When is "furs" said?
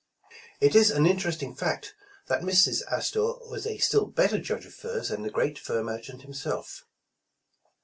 4.73-5.09